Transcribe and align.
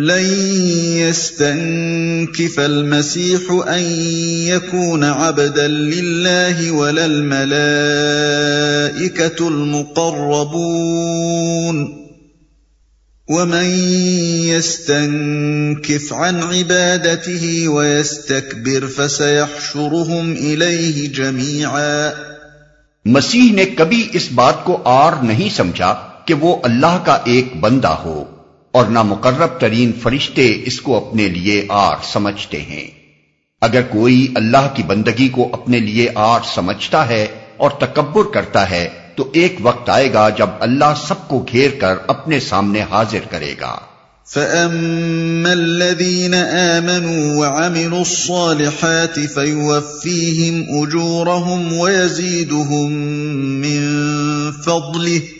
لن 0.00 0.26
يستنكف 0.98 2.60
المسيح 2.60 3.40
ان 3.68 3.82
يكون 4.48 5.04
عبدا 5.04 5.68
لله 5.68 6.70
ولا 6.70 7.06
الملائكه 7.06 7.88
المقربون 9.48 10.80
ومن 13.28 13.64
يستنكف 14.44 16.12
عن 16.12 16.42
عبادته 16.42 17.68
ويستكبر 17.68 18.86
فسيحشرهم 18.86 20.32
اليه 20.32 21.12
جميعا 21.12 22.10
مسیح 23.04 23.52
نے 23.52 23.64
کبھی 23.64 24.08
اس 24.12 24.32
بات 24.34 24.64
کو 24.64 24.82
آر 24.84 25.12
نہیں 25.22 25.56
سمجھا 25.56 25.94
کہ 26.24 26.34
وہ 26.34 26.56
اللہ 26.62 26.98
کا 27.04 27.18
ایک 27.24 27.56
بندہ 27.60 27.94
ہو۔ 28.04 28.39
اور 28.72 28.86
نہ 28.86 29.02
مقرب 29.02 29.60
ترین 29.60 29.92
فرشتے 30.02 30.62
اس 30.64 30.80
کو 30.80 31.08
اپنے 31.08 31.28
لیے 31.28 31.66
آر 31.68 31.96
سمجھتے 32.12 32.60
ہیں۔ 32.60 32.86
اگر 33.60 33.82
کوئی 33.82 34.32
اللہ 34.34 34.68
کی 34.74 34.82
بندگی 34.82 35.28
کو 35.28 35.48
اپنے 35.52 35.78
لیے 35.78 36.08
آر 36.14 36.40
سمجھتا 36.54 37.08
ہے 37.08 37.26
اور 37.56 37.70
تکبر 37.70 38.22
کرتا 38.34 38.70
ہے، 38.70 38.88
تو 39.16 39.28
ایک 39.32 39.56
وقت 39.62 39.90
آئے 39.90 40.12
گا 40.12 40.28
جب 40.28 40.46
اللہ 40.60 40.94
سب 41.08 41.28
کو 41.28 41.46
گھیر 41.52 41.70
کر 41.80 41.94
اپنے 42.06 42.40
سامنے 42.40 42.82
حاضر 42.90 43.18
کرے 43.30 43.54
گا۔ 43.60 43.78
فَأَمَّا 44.26 45.52
الَّذِينَ 45.52 46.36
آمَنُوا 46.36 47.46
وَعَمِلُوا 47.46 47.98
الصَّالِحَاتِ 47.98 49.20
فَيُوَفِّيهِمْ 49.34 50.62
أُجُورَهُمْ 50.82 51.72
وَيَزِيدُهُمْ 51.78 52.90
مِنْ 53.66 53.82
فَضْلِهِ 54.64 55.39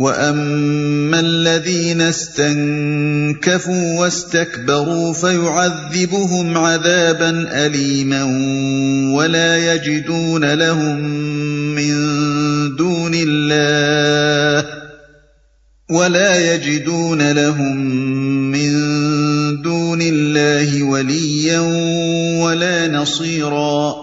وَأَمَّا 0.00 1.20
الَّذِينَ 1.20 2.00
اسْتَنْكَفُوا 2.00 4.00
وَاسْتَكْبَرُوا 4.00 5.12
فَيُعَذِّبُهُمْ 5.12 6.58
عَذَابًا 6.58 7.66
أَلِيمًا 7.66 8.24
وَلَا 9.14 9.74
يَجِدُونَ 9.74 10.54
لَهُم 10.54 11.00
مِّن 11.74 11.92
دُونِ 12.76 13.12
اللَّهِ 13.14 14.80
ولا 15.90 16.54
يجدون 16.54 17.32
لهم 17.32 17.76
من 18.50 18.72
دون 19.62 20.02
الله 20.02 20.82
وليا 20.82 21.60
ولا 22.40 22.88
نصيرا 22.88 23.94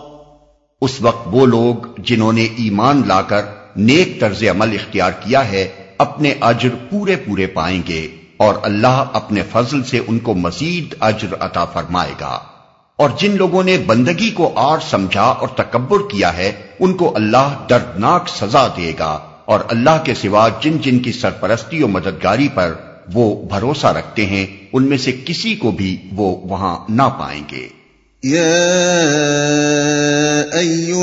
اس 0.82 1.02
وقت 1.02 1.28
وہ 1.32 1.46
لوگ 1.46 1.76
جنہوں 2.04 2.34
نے 2.34 2.48
ایمان 2.58 3.02
لا 3.08 3.22
کر 3.22 3.42
نیک 3.76 4.20
طرز 4.20 4.44
عمل 4.44 4.74
اختیار 4.74 5.12
کیا 5.20 5.52
ہے 5.52 5.68
اپنے 5.98 6.34
اجر 6.42 6.70
پورے 6.90 7.16
پورے 7.16 7.48
پائیں 7.48 7.82
گے 7.88 8.08
اور 8.38 8.56
اللہ 8.62 9.04
اپنے 9.14 9.42
فضل 9.52 9.84
سے 9.84 10.00
ان 10.08 10.20
کو 10.20 10.34
مزید 10.34 10.96
اجر 11.00 11.34
عطا 11.40 11.66
فرمائے 11.66 12.12
گا۔ 12.22 12.40
اور 12.96 13.10
جن 13.20 13.38
لوگوں 13.38 13.64
نے 13.64 13.78
بندگی 13.78 14.30
کو 14.30 14.52
آر 14.56 14.78
سمجھا 14.90 15.22
اور 15.22 15.48
تکبر 15.48 15.98
کیا 16.12 16.38
ہے، 16.38 16.52
ان 16.80 16.94
کو 16.94 17.16
اللہ 17.16 17.66
دردناک 17.70 18.30
سزا 18.30 18.68
دے 18.68 18.94
گا۔ 19.00 19.20
اور 19.46 19.60
اللہ 19.68 20.04
کے 20.04 20.14
سوا 20.14 20.50
جن 20.62 20.78
جن 20.82 21.00
کی 21.00 21.12
سرپرستی 21.12 21.84
و 21.84 21.88
مددگاری 21.88 22.48
پر 22.54 22.74
وہ 23.14 23.50
بھروسہ 23.50 23.88
رکھتے 23.88 24.26
ہیں، 24.26 24.46
ان 24.74 24.84
میں 24.84 24.98
سے 24.98 25.12
کسی 25.26 25.56
کو 25.56 25.72
بھی 25.72 25.98
وہ 26.12 26.36
وہاں 26.44 26.76
نہ 26.90 27.04
پائیں 27.04 27.44
گے۔ 27.52 27.68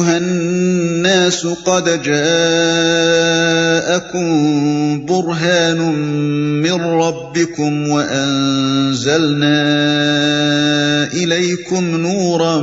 الناس 0.08 1.46
قد 1.64 1.88
برهان 5.34 5.78
من 6.62 6.72
ربكم 6.72 7.88
وأنزلنا 7.88 9.54
إليكم 11.12 11.84
نورا 11.96 12.60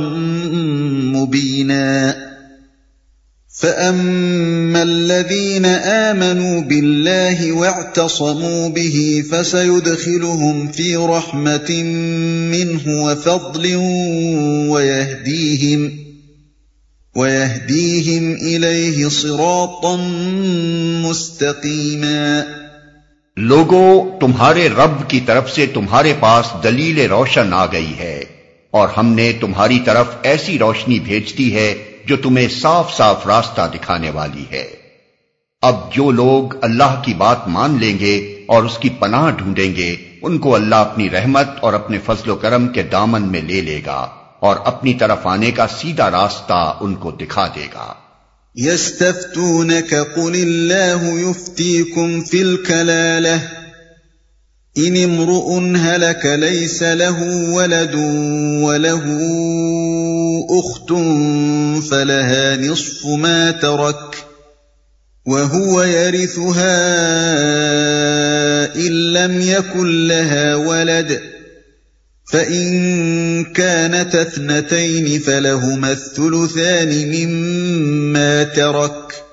مبينا 1.14 2.16
فَأَمَّا 3.60 4.82
الَّذِينَ 4.82 5.66
آمَنُوا 5.66 6.60
بِاللَّهِ 6.60 7.52
وَاعْتَصَمُوا 7.52 8.68
بِهِ 8.68 9.24
فَسَيُدْخِلُهُمْ 9.30 10.68
فِي 10.72 10.96
رَحْمَةٍ 10.96 11.82
مِّنْهُ 12.52 13.04
وَفَضْلٍ 13.04 13.76
وَيَهْدِيهِمْ 14.68 15.92
وَيَهْدِيهِمْ 17.16 18.32
إِلَيْهِ 18.32 19.08
صِرَاطًا 19.08 19.96
مُسْتَقِيمًا 21.04 22.61
لوگو 23.36 24.18
تمہارے 24.20 24.68
رب 24.68 25.08
کی 25.08 25.20
طرف 25.20 25.50
سے 25.50 25.66
تمہارے 25.66 26.12
پاس 26.20 26.52
دلیل 26.62 26.98
روشن 27.10 27.52
آ 27.52 27.64
گئی 27.66 27.98
ہے، 27.98 28.18
اور 28.72 28.88
ہم 28.88 29.06
نے 29.12 29.32
تمہاری 29.40 29.78
طرف 29.84 30.16
ایسی 30.22 30.58
روشنی 30.58 30.98
بھیج 31.00 31.32
دی 31.38 31.54
ہے 31.54 31.72
جو 32.06 32.16
تمہیں 32.16 32.46
صاف 32.48 32.92
صاف 32.94 33.26
راستہ 33.26 33.68
دکھانے 33.74 34.10
والی 34.10 34.44
ہے۔ 34.50 34.66
اب 35.62 35.92
جو 35.94 36.10
لوگ 36.10 36.54
اللہ 36.62 37.00
کی 37.04 37.14
بات 37.14 37.48
مان 37.48 37.78
لیں 37.80 37.98
گے 37.98 38.14
اور 38.48 38.64
اس 38.64 38.78
کی 38.78 38.88
پناہ 38.98 39.30
ڈھونڈیں 39.30 39.74
گے، 39.76 39.94
ان 40.22 40.38
کو 40.38 40.54
اللہ 40.54 40.74
اپنی 40.74 41.10
رحمت 41.10 41.48
اور 41.60 41.72
اپنے 41.72 41.98
فضل 41.98 42.30
و 42.30 42.36
کرم 42.36 42.68
کے 42.68 42.82
دامن 42.92 43.30
میں 43.32 43.40
لے 43.40 43.60
لے 43.60 43.80
گا 43.86 44.00
اور 44.40 44.56
اپنی 44.64 44.94
طرف 44.94 45.26
آنے 45.26 45.50
کا 45.50 45.66
سیدھا 45.70 46.10
راستہ 46.10 46.62
ان 46.80 46.94
کو 46.94 47.10
دکھا 47.10 47.46
دے 47.56 47.66
گا۔ 47.74 47.92
قل 48.56 50.36
ان 54.78 54.96
امرؤ 54.96 55.58
هلك 55.76 56.26
ليس 56.26 56.82
له 56.82 57.50
ولد 57.52 57.94
وله 58.64 59.04
اخت 60.50 60.92
فلها 61.90 62.56
نصف 62.56 63.06
ما 63.06 63.50
ترك 63.50 64.26
وهو 65.26 65.82
يرثها 65.82 66.76
ان 68.76 69.12
لم 69.12 69.40
يكن 69.40 70.08
لها 70.08 70.54
ولد. 70.54 71.31
فان 72.24 73.44
كانت 73.44 74.14
اثنتين 74.14 75.18
فلهما 75.20 75.92
الثلثان 75.92 77.08
مما 77.08 78.42
ترك 78.42 79.24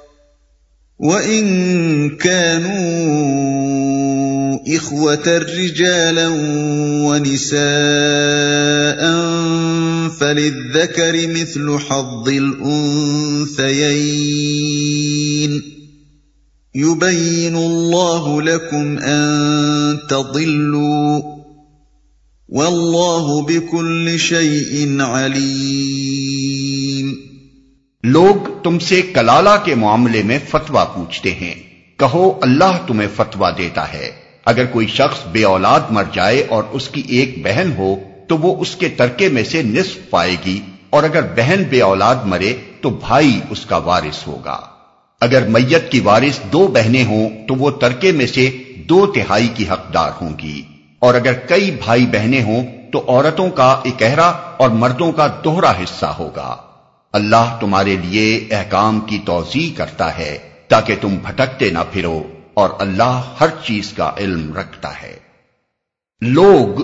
وان 0.99 2.09
كانوا 2.17 3.39
رجالا 5.27 6.27
ونساء 7.07 7.59
فللذكر 10.19 11.27
مثل 11.27 11.79
حظ 11.79 12.29
الأنثيين 12.29 13.69
يبين 16.75 17.55
الله 17.55 18.41
لكم 18.41 18.97
أن 18.97 19.99
تضلوا 20.09 21.38
والله 22.51 23.47
بكل 23.47 24.17
شيء 24.17 25.01
عليم 25.01 27.13
لوگ 28.03 28.63
تم 28.63 28.79
سے 28.79 29.01
کلالہ 29.01 29.65
کے 29.65 29.75
معاملے 29.75 30.23
میں 30.23 30.39
فتوا 30.49 30.83
پوچھتے 30.83 31.31
ہیں۔ 31.31 31.53
کہو، 31.97 32.39
اللہ 32.41 32.77
تمہیں 32.87 33.07
فتوا 33.15 33.49
دیتا 33.57 33.93
ہے۔ 33.93 34.11
اگر 34.45 34.65
کوئی 34.65 34.87
شخص 34.87 35.19
بے 35.31 35.43
اولاد 35.43 35.79
مر 35.89 36.03
جائے 36.13 36.45
اور 36.49 36.63
اس 36.71 36.89
کی 36.89 37.03
ایک 37.07 37.43
بہن 37.43 37.71
ہو، 37.77 37.95
تو 38.27 38.37
وہ 38.37 38.61
اس 38.61 38.75
کے 38.75 38.89
ترکے 38.89 39.29
میں 39.29 39.43
سے 39.43 39.63
نصف 39.63 40.09
پائے 40.09 40.35
گی۔ 40.45 40.59
اور 40.89 41.03
اگر 41.03 41.21
بہن 41.21 41.63
بے 41.69 41.81
اولاد 41.81 42.15
مرے، 42.25 42.53
تو 42.81 42.89
بھائی 42.89 43.39
اس 43.49 43.65
کا 43.65 43.77
وارث 43.77 44.27
ہوگا۔ 44.27 44.61
اگر 45.21 45.47
میت 45.47 45.91
کی 45.91 45.99
وارث 45.99 46.39
دو 46.53 46.67
بہنیں 46.67 47.03
ہوں، 47.03 47.47
تو 47.47 47.55
وہ 47.55 47.71
ترکے 47.71 48.11
میں 48.11 48.27
سے 48.27 48.57
دو 48.77 49.11
تہائی 49.15 49.47
کی 49.55 49.69
حقدار 49.69 50.11
ہوں 50.21 50.33
گی۔ 50.43 50.61
اور 50.99 51.13
اگر 51.13 51.33
کئی 51.33 51.71
بھائی 51.71 52.05
بہنیں 52.05 52.43
ہوں 52.43 52.91
تو 52.91 53.05
عورتوں 53.07 53.49
کا 53.49 53.81
اکہرا 53.85 54.27
اور 54.57 54.69
مردوں 54.69 55.11
کا 55.11 55.27
دوہرا 55.43 55.71
حصہ 55.71 56.05
ہوگا۔ 56.05 56.57
اللہ 57.13 57.57
تمہارے 57.61 57.95
لیے 57.95 58.47
احکام 58.51 58.99
کی 58.99 59.19
توضیع 59.25 59.77
کرتا 59.77 60.17
ہے 60.17 60.37
تاکہ 60.67 60.95
تم 61.01 61.17
بھٹکتے 61.23 61.69
نہ 61.69 61.79
پھرو 61.91 62.23
اور 62.53 62.69
اللہ 62.79 63.21
ہر 63.41 63.47
چیز 63.65 63.93
کا 63.93 64.11
علم 64.17 64.53
رکھتا 64.53 64.91
ہے۔ 65.01 65.15
لوگ 66.21 66.81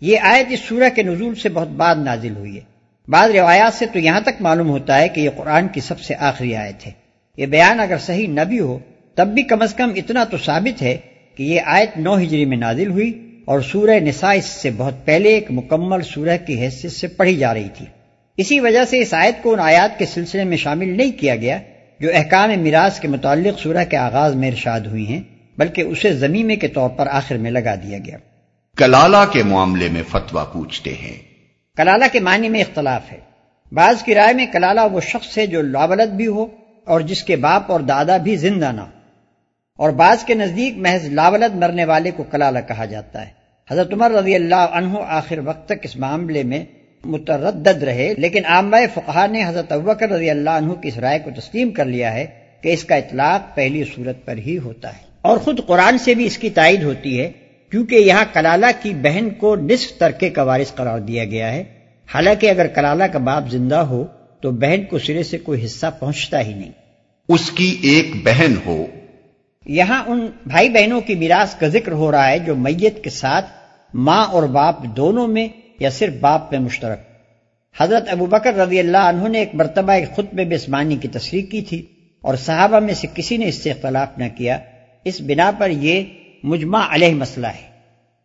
یہ 0.00 0.18
آیت 0.20 0.46
اس 0.50 0.60
سورہ 0.60 0.88
کے 0.94 1.02
نزول 1.02 1.34
سے 1.34 1.48
بہت 1.48 1.68
بعد 1.68 1.94
نازل 1.96 2.36
ہوئی 2.36 2.56
ہے۔ 2.56 2.60
بعض 3.08 3.30
روایات 3.30 3.74
سے 3.74 3.86
تو 3.86 3.98
یہاں 3.98 4.20
تک 4.20 4.40
معلوم 4.40 4.68
ہوتا 4.68 4.98
ہے 4.98 5.08
کہ 5.08 5.20
یہ 5.20 5.30
قرآن 5.36 5.68
کی 5.68 5.80
سب 5.80 6.00
سے 6.00 6.14
آخری 6.18 6.56
آیت 6.56 6.86
ہے۔ 6.86 6.92
یہ 7.36 7.46
بیان 7.46 7.80
اگر 7.80 7.98
صحیح 7.98 8.28
نہ 8.28 8.40
بھی 8.40 8.60
ہو، 8.60 8.78
تب 9.14 9.26
بھی 9.26 9.42
کم 9.42 9.62
از 9.62 9.74
کم 9.74 9.90
اتنا 9.96 10.24
تو 10.24 10.36
ثابت 10.38 10.82
ہے 10.82 10.98
کہ 11.36 11.42
یہ 11.42 11.60
آیت 11.64 11.98
نو 11.98 12.18
ہجری 12.18 12.44
میں 12.44 12.56
نازل 12.56 12.90
ہوئی 12.90 13.40
اور 13.44 13.60
سورہ 13.60 14.00
نساء 14.00 14.32
اس 14.32 14.44
سے 14.44 14.70
بہت 14.76 15.04
پہلے 15.04 15.28
ایک 15.28 15.46
مکمل 15.50 16.02
سورہ 16.02 16.36
کی 16.46 16.60
حیثیت 16.60 16.92
سے 16.92 17.06
پڑھی 17.06 17.36
جا 17.36 17.54
رہی 17.54 17.68
تھی۔ 17.74 17.86
اسی 18.36 18.60
وجہ 18.60 18.84
سے 18.84 18.98
اس 18.98 19.14
آیت 19.14 19.42
کو 19.42 19.52
ان 19.52 19.60
آیات 19.60 19.98
کے 19.98 20.06
سلسلے 20.06 20.44
میں 20.44 20.56
شامل 20.56 20.96
نہیں 20.96 21.20
کیا 21.20 21.36
گیا 21.36 21.58
جو 22.00 22.10
احکام 22.14 22.50
میراث 22.58 23.00
کے 23.00 23.08
متعلق 23.08 23.60
سورہ 23.60 23.84
کے 23.90 23.96
آغاز 23.96 24.34
میں 24.34 24.50
ارشاد 24.50 24.80
ہوئی 24.80 25.06
ہیں 25.06 25.22
بلکہ 25.58 25.80
اسے 25.80 26.12
زمینے 26.12 26.56
کے 26.56 26.68
طور 26.68 26.90
پر 26.90 27.06
آخر 27.06 27.36
میں 27.36 27.50
لگا 27.50 27.74
دیا 27.74 27.98
گیا۔ 27.98 28.16
کلالہ 28.76 29.24
کے 29.32 29.42
معاملے 29.42 29.88
میں 29.92 30.02
فتوا 30.10 30.44
پوچھتے 30.44 30.94
ہیں۔ 31.02 31.16
کلالہ 31.76 32.04
کے 32.12 32.20
معنی 32.20 32.48
میں 32.48 32.60
اختلاف 32.60 33.12
ہے۔ 33.12 33.18
بعض 33.72 34.02
کی 34.02 34.14
رائے 34.14 34.34
میں 34.34 34.46
کلالہ 34.52 34.80
وہ 34.92 35.00
شخص 35.00 35.38
ہے 35.38 35.46
جو 35.46 35.62
لابلد 35.62 36.08
بھی 36.08 36.26
ہو 36.26 36.46
اور 36.84 37.00
جس 37.00 37.24
کے 37.24 37.36
باپ 37.36 37.72
اور 37.72 37.80
دادا 37.80 38.16
بھی 38.16 38.36
زندہ 38.36 38.72
نہ 38.74 38.80
ہو 38.80 39.01
اور 39.82 39.90
بعض 39.90 40.24
کے 40.24 40.34
نزدیک 40.34 40.74
محض 40.76 41.04
لاولد 41.04 41.54
مرنے 41.54 41.84
والے 41.84 42.10
کو 42.10 42.22
کلالہ 42.22 42.58
کہا 42.68 42.84
جاتا 42.84 43.26
ہے۔ 43.26 43.30
حضرت 43.70 43.92
عمر 43.92 44.10
رضی 44.10 44.34
اللہ 44.34 44.68
عنہ 44.72 44.98
آخر 45.08 45.38
وقت 45.44 45.66
تک 45.66 45.78
اس 45.82 45.96
معاملے 45.96 46.42
میں 46.42 46.64
متردد 47.04 47.82
رہے، 47.82 48.14
لیکن 48.18 48.44
عامہ 48.44 48.76
فقہ 48.94 49.26
نے 49.26 49.44
حضرت 49.44 49.72
ابکر 49.72 50.10
رضی 50.10 50.30
اللہ 50.30 50.50
عنہ 50.50 50.72
کی 50.72 50.88
اس 50.88 50.98
رائے 50.98 51.18
کو 51.18 51.30
تسلیم 51.40 51.70
کر 51.70 51.84
لیا 51.84 52.14
ہے 52.14 52.26
کہ 52.60 52.68
اس 52.68 52.84
کا 52.84 52.94
اطلاق 52.94 53.56
پہلی 53.56 53.84
صورت 53.94 54.24
پر 54.24 54.36
ہی 54.36 54.58
ہوتا 54.58 54.88
ہے۔ 54.88 55.02
اور 55.22 55.38
خود 55.38 55.60
قرآن 55.66 55.98
سے 55.98 56.14
بھی 56.14 56.24
اس 56.24 56.38
کی 56.38 56.50
تائید 56.50 56.82
ہوتی 56.82 57.20
ہے، 57.20 57.32
کیونکہ 57.70 57.94
یہاں 57.94 58.24
کلالہ 58.32 58.66
کی 58.82 58.94
بہن 58.94 59.30
کو 59.30 59.56
نصف 59.56 59.98
ترکے 59.98 60.30
کا 60.30 60.42
وارث 60.42 60.74
قرار 60.74 60.98
دیا 60.98 61.24
گیا 61.24 61.52
ہے۔ 61.52 61.64
حالانکہ 62.14 62.50
اگر 62.50 62.66
کلالہ 62.66 63.04
کا 63.04 63.18
باپ 63.18 63.50
زندہ 63.50 63.76
ہو، 63.76 64.04
تو 64.40 64.50
بہن 64.50 64.84
کو 64.84 64.98
سرے 64.98 65.22
سے 65.22 65.38
کوئی 65.38 65.64
حصہ 65.64 65.86
پہنچتا 65.98 66.40
ہی 66.40 66.54
نہیں۔ 66.54 66.72
اس 67.28 67.50
کی 67.50 67.78
ایک 67.82 68.10
بہن 68.24 68.54
ہو 68.66 68.86
یہاں 69.64 70.04
ان 70.06 70.26
بھائی 70.46 70.68
بہنوں 70.68 71.00
کی 71.00 71.14
میراث 71.14 71.54
کا 71.54 71.68
ذکر 71.68 71.92
ہو 71.92 72.10
رہا 72.12 72.28
ہے 72.28 72.38
جو 72.38 72.56
میت 72.56 73.04
کے 73.04 73.10
ساتھ 73.10 73.46
ماں 73.94 74.24
اور 74.24 74.42
باپ 74.42 74.82
دونوں 74.82 75.28
میں 75.28 75.48
یا 75.78 75.90
صرف 75.90 76.14
باپ 76.20 76.52
میں 76.52 76.60
مشترک۔ 76.60 76.98
حضرت 77.80 78.08
ابو 78.08 78.26
بکر 78.26 78.54
رضی 78.54 78.78
اللہ 78.78 78.96
عنہ 78.96 79.28
نے 79.28 79.38
ایک 79.38 79.54
مرتبہ 79.54 79.92
ایک 79.92 80.12
خطب 80.12 80.40
بسمانی 80.50 80.96
کی 80.96 81.08
تصریح 81.08 81.42
کی 81.50 81.62
تھی 81.62 81.86
اور 82.20 82.34
صحابہ 82.34 82.78
میں 82.78 82.94
سے 82.94 83.06
کسی 83.14 83.36
نے 83.36 83.48
اس 83.48 83.54
سے 83.54 83.70
اختلاف 83.70 84.18
نہ 84.18 84.24
کیا۔ 84.36 84.58
اس 85.04 85.20
بنا 85.20 85.50
پر 85.58 85.70
یہ 85.70 86.04
مجمع 86.42 86.80
علیہ 86.90 87.14
مسئلہ 87.14 87.46
ہے۔ 87.46 87.68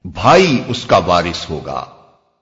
بھائی 0.05 0.57
اس 0.67 0.85
کا 0.85 0.97
وارث 0.97 1.49
ہوگا۔ 1.49 1.85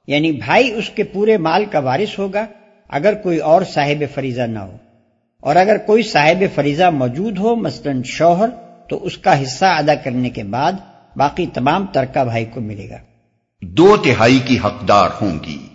یعنی 0.08 0.32
بھائی 0.32 0.72
اس 0.72 0.90
کے 0.90 1.04
پورے 1.04 1.38
مال 1.38 1.66
کا 1.66 1.80
وارث 1.80 2.20
ہوگا 2.20 2.46
اگر 2.90 3.14
کوئی 3.14 3.38
اور 3.38 3.62
صاحب 3.74 4.04
فریضہ 4.14 4.42
نہ 4.42 4.60
ہو۔ 4.60 4.78
اور 5.40 5.56
اگر 5.56 5.78
کوئی 5.78 6.04
صاحب 6.04 6.44
فریضہ 6.56 6.90
موجود 6.90 7.38
ہو 7.38 7.56
مثلا 7.56 7.92
شوہر 8.06 8.50
تو 8.90 9.06
اس 9.06 9.18
کا 9.18 9.44
حصہ 9.44 9.66
ادا 9.66 9.96
کرنے 9.96 10.30
کے 10.30 10.44
بعد 10.44 10.74
باقی 11.16 11.46
تمام 11.54 11.86
ترکہ 11.86 12.24
بھائی 12.24 12.46
کو 12.46 12.62
ملے 12.62 12.90
گا۔ 12.90 12.98
دو 13.62 13.98
تہائی 14.04 14.40
کی 14.46 14.58
حقدار 14.66 15.10
ہوں 15.22 15.40
گی۔ 15.48 15.68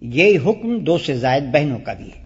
یہی 0.00 0.36
حکم 0.36 0.78
دو 0.78 0.98
سے 0.98 1.16
زائد 1.16 1.42
بہنوں 1.42 1.78
کا 1.78 1.92
بھی 1.92 2.10
ہے۔ 2.18 2.24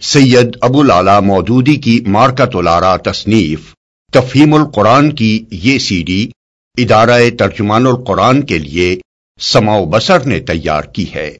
سید 0.00 0.56
ابو 0.60 0.82
لالا 0.82 1.20
مودودی 1.20 1.76
کی 1.76 2.04
مارکت 2.06 2.56
الارا 2.56 2.96
تصنیف 2.96 3.74
تفہیم 4.12 4.54
القرآن 4.54 5.14
کی 5.14 5.44
یہ 5.50 5.78
سی 5.78 6.02
ڈی 6.02 6.30
ادارہ 6.78 7.30
ترجمان 7.38 7.86
القرآن 7.86 8.42
کے 8.42 8.58
لیے 8.58 8.96
سماؤ 9.40 9.84
بسر 9.84 10.26
نے 10.26 10.40
تیار 10.40 10.82
کی 10.82 11.14
ہے۔ 11.14 11.36